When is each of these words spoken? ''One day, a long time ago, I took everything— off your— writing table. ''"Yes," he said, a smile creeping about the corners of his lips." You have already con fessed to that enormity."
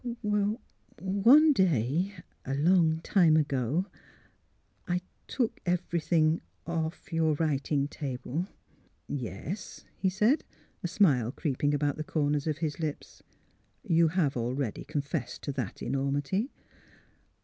''One 0.99 1.53
day, 1.53 2.15
a 2.43 2.55
long 2.55 3.01
time 3.01 3.37
ago, 3.37 3.85
I 4.87 5.01
took 5.27 5.59
everything— 5.63 6.41
off 6.65 7.13
your— 7.13 7.33
writing 7.39 7.87
table. 7.87 8.47
''"Yes," 9.07 9.85
he 9.95 10.09
said, 10.09 10.43
a 10.81 10.87
smile 10.87 11.31
creeping 11.31 11.75
about 11.75 11.97
the 11.97 12.03
corners 12.03 12.47
of 12.47 12.57
his 12.65 12.79
lips." 12.79 13.21
You 13.83 14.07
have 14.07 14.35
already 14.35 14.85
con 14.85 15.03
fessed 15.03 15.43
to 15.43 15.51
that 15.51 15.83
enormity." 15.83 16.49